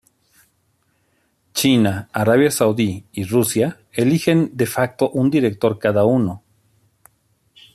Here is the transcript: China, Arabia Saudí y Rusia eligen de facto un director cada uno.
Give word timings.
China, 1.53 2.09
Arabia 2.11 2.49
Saudí 2.49 3.05
y 3.11 3.23
Rusia 3.25 3.81
eligen 3.91 4.49
de 4.57 4.65
facto 4.65 5.11
un 5.11 5.29
director 5.29 5.77
cada 5.77 6.05
uno. 6.05 6.41